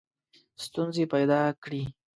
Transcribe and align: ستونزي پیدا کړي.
ستونزي 0.63 1.03
پیدا 1.13 1.41
کړي. 1.63 1.83